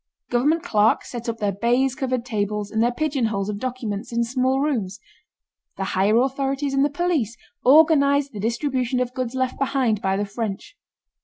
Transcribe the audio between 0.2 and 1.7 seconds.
Government clerks set up their